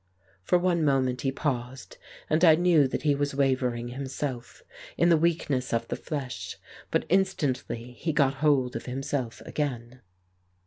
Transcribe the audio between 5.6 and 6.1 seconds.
of the